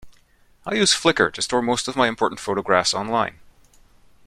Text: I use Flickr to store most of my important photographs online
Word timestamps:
I 0.65 0.73
use 0.73 0.93
Flickr 0.95 1.31
to 1.31 1.41
store 1.43 1.61
most 1.61 1.87
of 1.87 1.95
my 1.95 2.07
important 2.07 2.39
photographs 2.39 2.95
online 2.95 3.39